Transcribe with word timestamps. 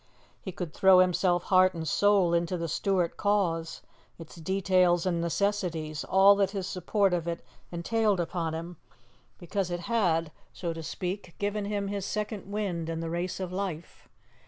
He 0.41 0.51
could 0.51 0.73
throw 0.73 0.97
himself 0.97 1.43
heart 1.43 1.75
and 1.75 1.87
soul 1.87 2.33
into 2.33 2.57
the 2.57 2.67
Stuart 2.67 3.17
cause, 3.17 3.83
its 4.17 4.37
details 4.37 5.05
and 5.05 5.21
necessities 5.21 6.03
all 6.03 6.35
that 6.37 6.49
his 6.49 6.65
support 6.65 7.13
of 7.13 7.27
it 7.27 7.45
entailed 7.71 8.19
upon 8.19 8.55
him, 8.55 8.77
because 9.37 9.69
it 9.69 9.81
had, 9.81 10.31
so 10.53 10.73
to 10.73 10.81
speak, 10.81 11.35
given 11.37 11.65
him 11.65 11.87
his 11.87 12.03
second 12.03 12.51
wind 12.51 12.89
in 12.89 12.99
the 12.99 13.11
race 13.11 13.39
of 13.39 13.53
life. 13.53 14.09